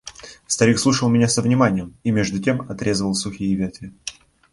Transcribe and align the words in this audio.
Старик 0.47 0.79
слушал 0.79 1.09
меня 1.09 1.27
со 1.27 1.43
вниманием 1.43 1.95
и 2.03 2.09
между 2.09 2.39
тем 2.41 2.61
отрезывал 2.71 3.13
сухие 3.13 3.55
ветви. 3.55 3.93